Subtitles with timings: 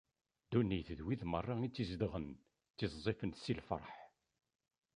[0.45, 2.25] Ddunit d wid merra i tt-izedɣen,
[2.71, 3.91] ttiẓẓifen si lferḥ.